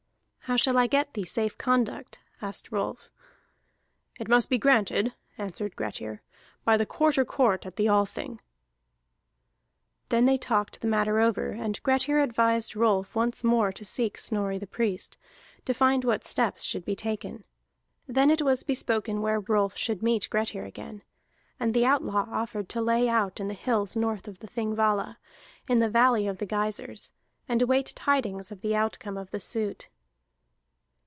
"How 0.45 0.57
shall 0.57 0.77
I 0.77 0.85
get 0.85 1.13
thee 1.13 1.23
safe 1.23 1.57
conduct?" 1.57 2.19
asked 2.41 2.73
Rolf. 2.73 3.09
"It 4.19 4.27
must 4.27 4.49
be 4.49 4.57
granted," 4.57 5.13
answered 5.37 5.77
Grettir, 5.77 6.21
"by 6.65 6.75
the 6.75 6.85
Quarter 6.85 7.23
Court 7.23 7.65
at 7.65 7.77
the 7.77 7.87
Althing." 7.89 8.41
Then 10.09 10.25
they 10.25 10.37
talked 10.37 10.81
the 10.81 10.89
matter 10.89 11.19
over, 11.21 11.51
and 11.51 11.81
Grettir 11.83 12.19
advised 12.19 12.75
Rolf 12.75 13.15
once 13.15 13.45
more 13.45 13.71
to 13.71 13.85
seek 13.85 14.17
Snorri 14.17 14.57
the 14.57 14.67
Priest, 14.67 15.17
to 15.63 15.73
find 15.73 16.03
what 16.03 16.25
steps 16.25 16.63
should 16.65 16.83
be 16.83 16.97
taken. 16.97 17.45
Then 18.05 18.29
it 18.29 18.41
was 18.41 18.63
bespoken 18.63 19.21
where 19.21 19.39
Rolf 19.39 19.77
should 19.77 20.03
meet 20.03 20.27
Grettir 20.29 20.65
again, 20.65 21.01
and 21.61 21.73
the 21.73 21.85
outlaw 21.85 22.27
offered 22.29 22.67
to 22.69 22.81
lay 22.81 23.07
out 23.07 23.39
in 23.39 23.47
the 23.47 23.53
hills 23.53 23.95
north 23.95 24.27
of 24.27 24.39
the 24.39 24.47
Thingvalla, 24.49 25.15
in 25.69 25.79
the 25.79 25.89
valley 25.89 26.27
of 26.27 26.39
the 26.39 26.45
geysirs, 26.45 27.13
and 27.47 27.61
await 27.61 27.95
tidings 27.95 28.51
of 28.51 28.59
the 28.59 28.75
outcome 28.75 29.15
of 29.15 29.31
the 29.31 29.39
suit. 29.39 29.87